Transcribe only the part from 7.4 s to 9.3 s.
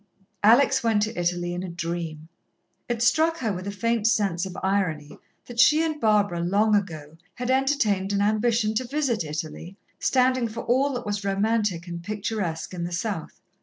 entertained an ambition to visit